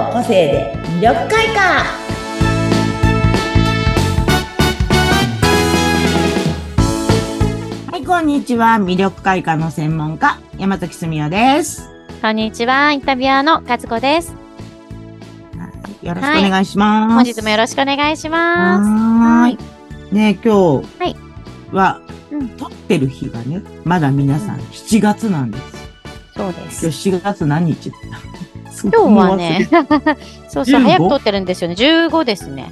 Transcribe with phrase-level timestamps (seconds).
[0.00, 1.84] の個性で魅力開花。
[7.90, 8.76] はいこんにちは。
[8.76, 11.90] 魅力開花の専門家山崎澄代です。
[12.22, 12.92] こんにちは。
[12.92, 14.34] インタビュアーの和子です。
[16.02, 18.88] よろしくお願いします、本日もよろしくお願いします。
[18.88, 19.58] はい。
[20.14, 21.16] ね今日
[21.72, 25.90] は、うん、撮ってる日がねまだ皆さん7月なんです。
[26.34, 26.86] そうです。
[26.86, 27.92] 今日7月何日
[28.84, 28.96] 今日
[29.30, 29.68] はね、
[30.48, 31.74] そうそう、早く撮ってるんですよね。
[31.74, 32.70] 15ですね。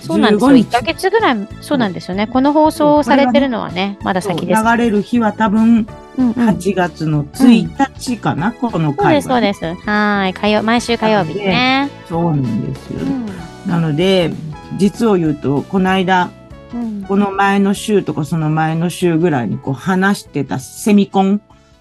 [0.00, 0.50] そうなんですよ。
[0.50, 2.26] 1ヶ月ぐらい、そうなんですよね。
[2.26, 4.62] この放送されてるのはね、まだ先です。
[4.62, 5.86] 流れる日は多分、
[6.18, 9.22] 8月の1日かな、この回は。
[9.22, 9.88] そうです、そうです。
[9.88, 10.34] はい。
[10.34, 11.90] 火曜、毎週火曜日ね。
[12.08, 13.00] そうなんですよ。
[13.66, 14.32] なので、
[14.76, 16.30] 実を言うと、この間、
[17.08, 21.40] この前の週とかその前の週ぐらいにこう話してたセミコン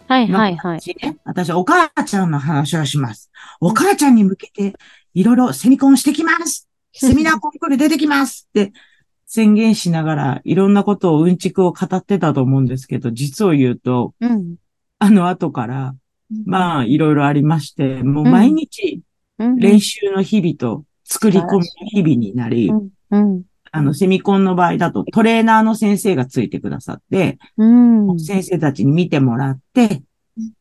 [0.09, 0.81] はいはいはい。
[1.23, 3.29] 私、お母ちゃんの話をします。
[3.61, 4.73] お母ちゃんに向けて、
[5.13, 6.67] いろいろセミコンしてきます。
[6.93, 8.73] セミナーコンクール出てきますって
[9.27, 14.55] 宣言しながら、いろんなことをうんちくを語ってたと思うんですけど、実を言うと、うん、
[14.97, 15.93] あの後から、
[16.45, 19.01] まあ、いろいろありまして、もう毎日、
[19.37, 22.71] 練習の日々と作り込みの日々になり、
[23.71, 27.65] あの、セミコンの場合だとトレーナーの先生がついてくださって、う
[28.13, 30.01] ん、先生たちに見てもらって、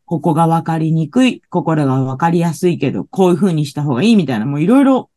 [0.04, 5.10] ここがわかりにくい、ここらがわかりやすいけど、こういう風にした方がいいみたいな、もういろいろ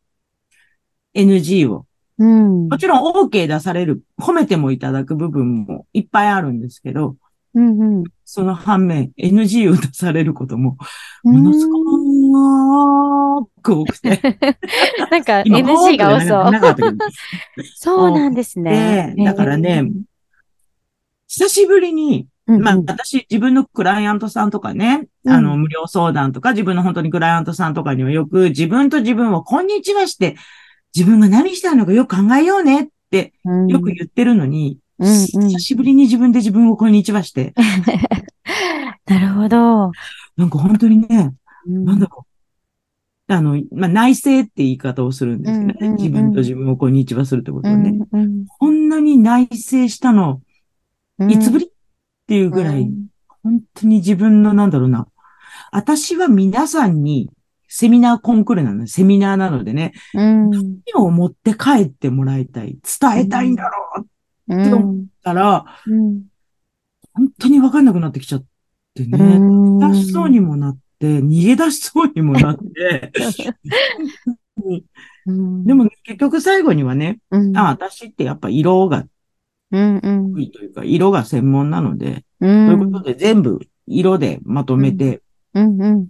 [1.14, 1.86] NG を。
[2.18, 7.16] うん、もちろん OK 出される、褒めてもいただく部分もいっぱいあるんですけど、
[7.54, 10.78] うんうん、その反面 NG を出されることも、
[11.22, 14.20] ものすごく多くて。
[15.10, 16.96] なんか NG が多そう。
[17.74, 19.14] そうなんですね。
[19.18, 19.90] だからね、
[21.28, 30.36] 久しぶりに、まあ、私、自分のクライアントさんとかね、あの、無料相談とか、自分の本当にクライアントさんとかにはよく、自分と自分をこんにちはして、
[30.94, 33.32] 自分が何したのかよく考えようねって、
[33.68, 37.54] よく言ってるのに、うんうん、久しぶりに自分で自分をこんにちはして。
[39.06, 39.92] なるほど。
[40.36, 41.32] なんか本当にね、
[41.66, 42.26] うん、なんだろ
[43.28, 43.32] う。
[43.32, 45.74] あの、まあ、内省って言い方をするんですけどね。
[45.80, 47.98] うんうんうん、自分と自分をこんにちはするってことはね。
[48.12, 50.40] うんうん、こんなに内省したの、
[51.28, 51.71] いつぶり
[52.32, 52.90] っていうぐらい、
[53.42, 55.06] 本当に自分のなんだろうな。
[55.70, 57.28] 私は皆さんに
[57.68, 64.06] セミナーコンクールなの、セミナーなのでね、うん、何を持って帰ってもらいたい、伝えたいんだろ
[64.48, 66.22] うって思ったら、うん、
[67.12, 68.44] 本当にわかんなくなってきちゃっ
[68.94, 69.38] てね、
[69.88, 73.12] 出しそうにもなって、逃げ出しそうにもなって、
[75.26, 77.18] でも、ね、結局最後にはね、
[77.54, 79.04] あ、私ってやっぱ色が
[79.72, 80.50] うんうん。
[80.50, 85.22] というか、色が専門なので、うん、ということで全部色でまとめて、
[85.54, 86.08] うんうん。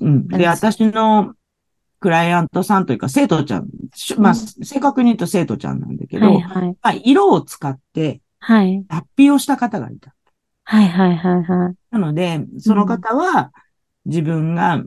[0.00, 0.28] うん。
[0.28, 1.34] で、私の
[2.00, 3.68] クライアントさんというか、生徒ちゃん、
[4.18, 8.84] まあ、正確に言うと生徒ちゃんなんだけど、はいはい、まあ、色を使って、はい。
[8.86, 10.14] 脱皮をした方がいた。
[10.64, 11.74] はいはいはいはい。
[11.90, 13.52] なので、その方は、
[14.04, 14.82] 自分が、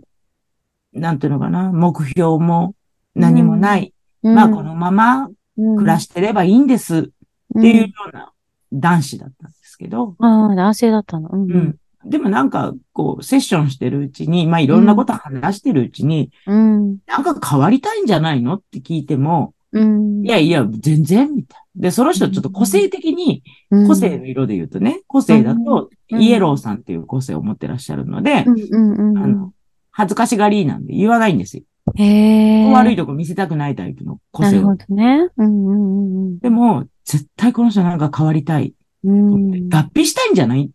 [0.94, 2.76] なんていうのかな、目標も
[3.16, 3.94] 何もない。
[4.22, 7.12] うん、まあ、このまま暮らしてればいいんです
[7.58, 8.32] っていうような
[8.72, 10.16] 男子だったんですけど。
[10.20, 11.30] ああ、男性だったの。
[11.30, 11.76] うん、うん。
[12.06, 21.82] でもなんか、こう、セッションしてるうちに、まあいろんなこと話してるうちに、うん、なんか変わりたいんじゃないのって聞いても、うん、いやいや、全然、みたいな。
[21.82, 23.44] で、その人ちょっと個性的に、
[23.88, 29.54] 個性の色で言うとね、個性だと、イエローさんっていう個性を持ってらっしゃるので、あの、
[29.92, 31.64] 恥ずかしがりなんで言わないんですよ。
[31.96, 34.52] へ悪いとこ見せたくないタイプの個性。
[34.54, 35.30] なるほどね。
[35.38, 38.74] うんうんうん、でも、絶対この人なんか変わりたい。
[39.04, 40.70] うん、脱皮したいんじゃない？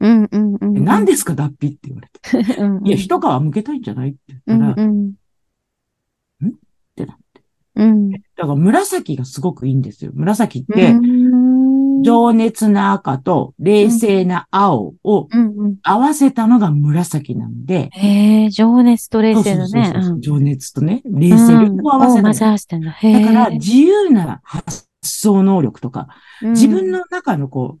[0.00, 2.54] うんうんうん、何ですか脱皮って言われて。
[2.60, 4.80] うんうん、いや、一皮向けたいんじゃないって言ったら、うん
[6.40, 6.48] うん、ん？
[6.48, 6.52] っ
[6.96, 7.42] てなって。
[7.76, 10.10] うん、だから紫がすごくいいんですよ。
[10.14, 10.92] 紫って、
[12.06, 15.28] 情熱な赤と冷静な青を
[15.82, 17.88] 合わせたのが紫なので。
[17.92, 19.92] へえ、情熱と冷静だね。
[20.20, 26.06] 情熱とね、冷静力を合わせた、うん、だから自由な発想能力とか、
[26.42, 27.78] 自分の中のこ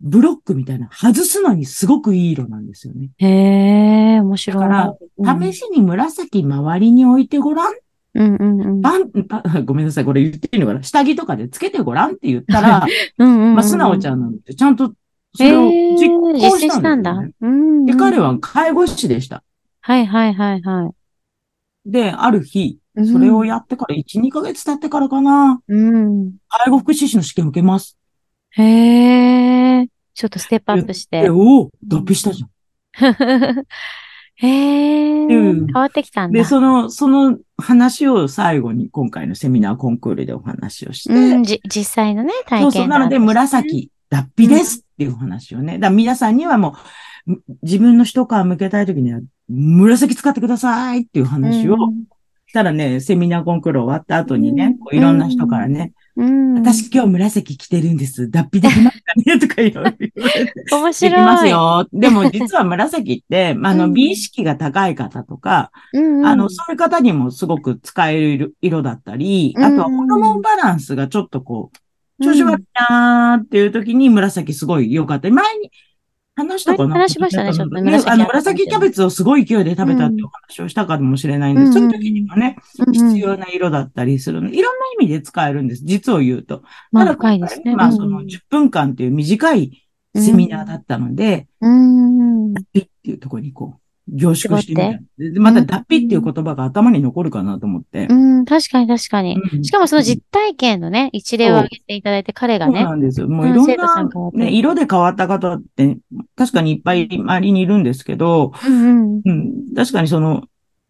[0.00, 3.10] ブロックみたいな、外すのにすごくいい色なんですよね。
[3.18, 4.60] へえ、面白い。
[4.60, 7.74] だから、試しに紫周りに置いてごらん。
[8.16, 10.82] うんうんうん、パン、ごめんなさい、これ言っていいのかな？
[10.82, 12.86] 下着とかでつけてごらんって言ったら、
[13.18, 14.92] うんうんうん、まあ、素直ちゃんなんて、ちゃんと
[15.34, 19.42] それを実行したんだ、ね、うん、で、彼は介護士でした。
[19.80, 20.90] はいはいはいは
[21.84, 21.90] い。
[21.90, 25.60] で、ある日、それをやってから1、2ヶ月経ってからかな。
[25.68, 26.32] うん。
[26.48, 27.96] 介護福祉士の試験受けます。
[28.50, 29.86] へえ。
[30.14, 31.28] ちょっとステップアップして。
[31.28, 32.50] おお、脱皮したじゃん。
[34.36, 35.66] へえ、うん。
[35.66, 36.38] 変わってきたんだ。
[36.38, 42.88] で、その、その話を最後に今回のセミナーコンクールでお話をして、うん、じ、実際のね、体験そうそう。
[42.88, 45.74] なので、紫、脱皮ですっていう話をね。
[45.74, 46.76] だから皆さんにはも
[47.26, 51.76] う、む自分の一皮向けたいときには、紫使ってくださいっていう話を、
[52.46, 58.30] したらね、セミナーコンクール終わった後にね、こういろんな人からね、うん、私今日紫着てるんです。
[58.30, 59.38] 脱皮できますかね？
[59.38, 60.12] とか言われて。
[60.72, 61.14] 面で白い。
[61.14, 61.88] きますよ。
[61.92, 71.70] でも実は紫って、 あの、うん美意識が高い方とか、うんうん、あの、そういう方にもすごく使える色色だったり、うんあとはホルモンバランスがちょっとこ
[72.18, 75.30] う、調子悪いなーっていう時に紫すごい良かった。
[75.30, 75.70] 前に
[76.36, 76.94] 話したかな？
[76.94, 81.66] 話しましたねちょっとね紫あの、紫キャベツをすごい勢いで食べたってお話をしたかもしれないんです。
[81.66, 82.58] うんそういう時にもね、
[82.92, 84.50] 必要な色だったりするの。
[84.50, 85.82] いろんな意味で使えるんです。
[85.84, 86.62] 実を言うと。
[86.92, 87.74] まだ深いですね。
[87.74, 92.52] まあ、その10分間っていう短いセミナーだったので、うん。
[92.52, 95.00] っていうところにこう、凝縮してみた。
[95.18, 98.14] ででまた脱皮っていう言葉が頭に残るかなと思ってう。
[98.14, 99.36] ん、確かに確かに。
[99.52, 103.28] うんしかもその実体験のね、一例を挙げていただいて、彼がそうね、なんですよ。
[103.28, 105.98] もううんいろんなね、色で変わった方って、
[106.36, 109.22] 確かにいっぱい周りにいるんですけど、うんうん。
[109.24, 110.44] うん、確かにその、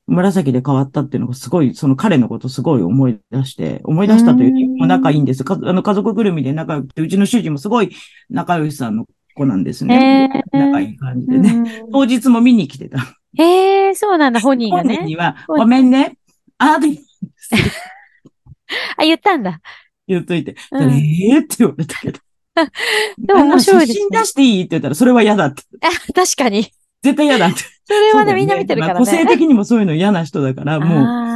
[0.09, 5.43] 紫で変わったっていうのがすごい、その彼のことすごい思い出して、思い出したという仲いいんです。
[5.43, 7.91] かあの家族ぐるみで仲良くて、うちの主人もすごい
[8.31, 10.43] 仲良しさんの子なんですね。
[10.53, 11.51] 仲いい感じでね。
[11.51, 12.99] うん当日も見に来てた。
[13.39, 15.07] へえ、そうなんだ、本人が本人ね。
[15.07, 16.17] には、ごめんね。
[16.59, 16.99] あーで
[18.99, 19.61] あ、言ったんだ。
[20.09, 20.57] 言っといて。
[20.73, 22.19] うんええって言われたけど。
[23.19, 25.63] でも面白いですね写真出していいって言ったら、それは嫌だって。
[25.83, 26.71] あ、確かに。
[27.03, 27.61] 絶対嫌だって。
[27.85, 29.27] それはね、みんな見てるからまあ個性ね。
[29.27, 31.36] 的にもそういうの嫌な人だから、もあ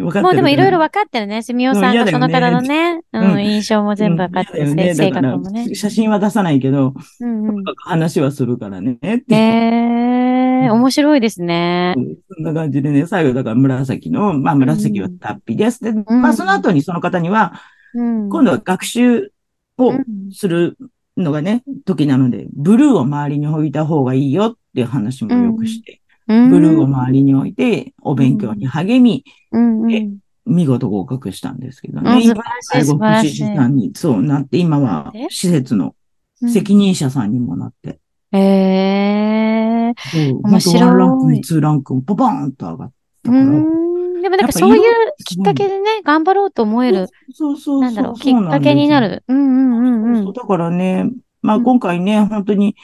[0.00, 0.22] 分かってるあ。
[0.22, 1.42] もうでもいろいろわ分かってるね。
[1.42, 4.74] すみおさんがその方のね、ううんん、印象も全部分かってる。
[4.74, 5.74] せ性格もね。
[5.74, 7.64] 写真は出さないけど、うんうん。
[7.84, 8.98] 話はするからね。
[9.02, 11.94] え、面白いですね。
[12.34, 15.82] そんな感じでね、最後だから紫の、まあ紫は脱皮です。
[15.82, 17.54] で、まあその後にその方には、
[17.94, 18.28] うん。
[18.28, 19.32] 今度は学習
[19.78, 20.76] をうんする
[21.16, 30.08] のがね、時なので、ブルーを周りに置いた方がいいよっていう話もよくして、うんブルーを周りに置いて、お勉強に励み、うんうんで
[30.48, 32.22] 見事合格したんですけどうんね。
[32.22, 35.94] 素晴らしい、素晴さんに、そうなって、今はで施設の
[36.40, 37.98] うん責任者さんにもなって、
[38.32, 39.94] へえ。
[39.96, 43.44] そう、面白い本当ワンランク、ツーランク、ポポーンと上がったうから。
[43.44, 44.22] ん。
[44.22, 44.90] でもなんかそういう色
[45.24, 47.80] きっかけでね、頑張ろうと思える、そうそうそう。
[47.80, 49.00] なんだろう、きっかけにな。
[49.00, 49.24] る。
[49.28, 50.32] うんうんうんうん。
[50.32, 51.10] だからね、
[51.42, 52.76] まあうん今回ね、本当に、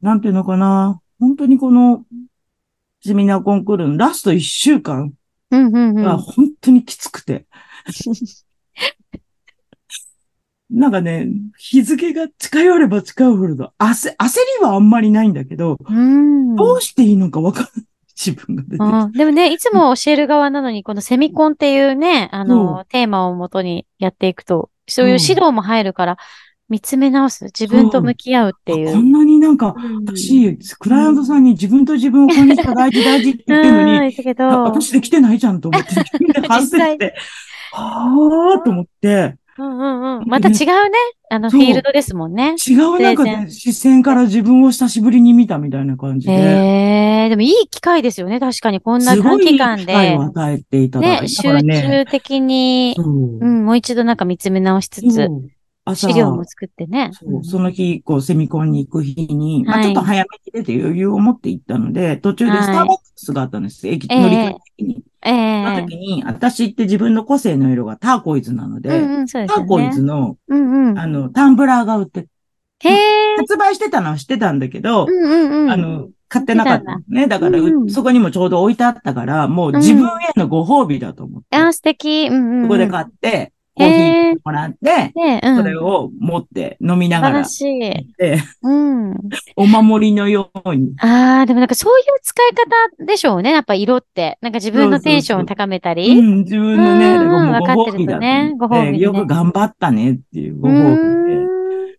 [0.00, 2.04] なんていうのかな、本当にこの、
[3.04, 5.12] セミナーコンクールのラスト1週間
[5.50, 6.04] うんうんうん。
[6.04, 7.46] が本当にきつくて、
[10.70, 11.28] なんかね、
[11.58, 16.56] 日付が近寄れば近寄るほど、焦、焦りはあんまりないんだけど、うん。
[16.56, 26.16] どうしていいのかわからない自分が出てきでもね、いつも教える側なのに、このセミコンっていうね、あうの、テーマをもとにやっていくと、そういう指導も入るから、
[26.68, 28.90] 見つめ直す、自分と向き合うっていう。
[28.90, 30.04] あこんなになんか、うん。
[30.06, 34.14] 私、クライアントさんに自分と自分を感じたら大事大事って言ってるのうん、に、
[34.64, 37.14] 私できてないじゃんと思って、 自分で反省して、
[37.72, 40.28] はぁーと思って、うんうんうん。
[40.28, 40.64] また違うね、
[41.30, 42.54] あの、フィールドですもんね。
[42.66, 48.80] 違うなんかね、視線から自分を久しぶりに見たみたいな感じで、へえ、でもいい機会ですよね、確かに。
[48.80, 49.92] こんな短すごいいい機期間で。
[49.92, 50.22] 会を。
[50.22, 51.82] 与えていただね、いた集からね。
[51.82, 53.06] 中的に、そう。
[53.06, 55.28] うん、もう一度なんか見つめ直しつつ、
[55.84, 57.10] 朝資料も作ってね。
[57.12, 63.86] そうその日、こう、セミコンに行く日に、まあはいちょっと早めに出て余裕を持って行ったので、途中でスターバックスがあったんです。
[63.88, 65.04] 駅、ええ乗り換え時に。
[65.24, 69.92] ええその時に、私って自分の個性の色がターコイズなので、うんうん、ですよターコイね。
[69.92, 70.98] ズの、うんうん。
[70.98, 72.28] あの、タンブラーが売って、
[72.84, 75.70] へえ、発売してたのは知ってたんだけど、うんうんうん。
[75.70, 77.26] あの、買ってなかったのね。
[77.26, 82.28] だから、うんうんそこにもちょうど置いてあったから、もう自分へのご褒美だと思って、あ、素敵。
[82.30, 82.62] うんうんうん。
[82.62, 85.56] そこで買って、コーヒーもらって、ね、うん。
[85.56, 88.14] それを持って飲みな素晴がららしい。
[88.16, 89.14] で、うん。
[89.56, 90.94] お守りのように。
[91.00, 92.50] ああ、でもなんかそういう使い
[92.98, 93.52] 方でしょうね。
[93.52, 94.38] やっぱ色って。
[94.40, 96.14] なんか自分のテンションを高めたうり。
[96.14, 101.48] ん、自分のね、うんだからもうわかってるとご褒美だとねご褒美ねよく頑張ったねっていうごう褒美で、ーん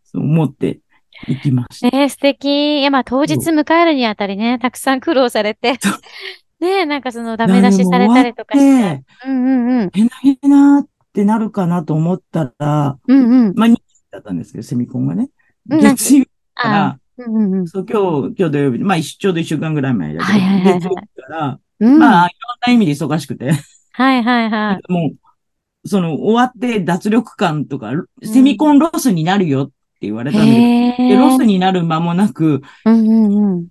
[0.03, 0.79] そう思って
[1.27, 1.89] 行きました。
[1.95, 2.79] ねえ、素敵。
[2.79, 5.73] いや、まあ当日迎えるにあたりね、たくさん苦労されて。
[6.59, 8.65] ねえ、なんかそのダメ出しされたりとかして。
[8.65, 9.91] で、うんうんうん。
[9.93, 13.53] へなへなってなるかなと思ったら、うんうん。
[13.55, 15.29] まあ、日だったんですけど、セミコンがね。
[15.69, 17.67] うん月曜かあら、うんうんうん。
[17.67, 21.99] そう、今日、今日土曜日、まあ、一ちょうど一週間ぐらい前だけど、はいはいはいはい月曜日から、うん。
[21.99, 23.51] まあ、いろんな意味で忙しくて、
[23.91, 24.81] はいはいはい。
[24.91, 27.91] もう、その、終わって脱力感とか、
[28.23, 31.09] セミコンロスになるよって言われたんだけど、へえ。
[31.09, 33.67] でロスになる間もなく、うんうんうん。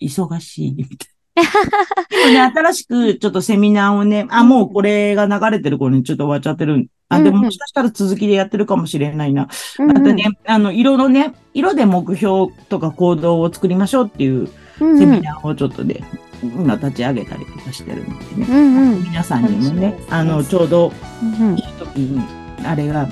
[0.00, 6.88] 忙しい、みたいね、新しくちょっとセミナーをね、あ、もうこれが流れてる頃にちょっと終わっちゃってる。
[7.08, 9.48] あ、でももしかしたら続きでやってるかもしれないな。
[9.78, 14.46] またね、あの、色のね、色で目標とか行動を作りましょうっていう
[14.78, 16.04] セミナーをちょっとね、
[16.42, 19.02] 今立ち上げたりとかしてるのでね、うんうん。
[19.04, 21.54] 皆さんにもね、あの、ちょうどうん。
[21.54, 22.20] いい時に、
[22.64, 23.08] あれが、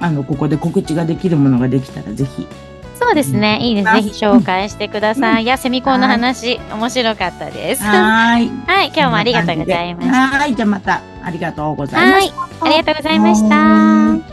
[0.00, 2.46] あの、ここで告知ができるものができたらぜひ。
[3.10, 3.58] そうですね。
[3.60, 3.88] いいです。
[3.88, 5.42] うんぜひ紹介してください。
[5.42, 7.82] いや、セミコンの話、面白かったです。
[7.82, 8.44] ははーい。
[8.44, 8.50] い、
[8.94, 10.16] 今日もありがとうございました。
[10.16, 10.54] はーい。
[10.54, 14.29] じゃあまた、ありがとうございまはいした。、ありがとうございました。